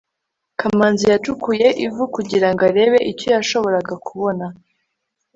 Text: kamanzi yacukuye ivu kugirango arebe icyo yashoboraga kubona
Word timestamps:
kamanzi 0.59 1.05
yacukuye 1.11 1.67
ivu 1.85 2.03
kugirango 2.15 2.61
arebe 2.69 2.97
icyo 3.11 3.27
yashoboraga 3.35 3.93
kubona 4.07 4.45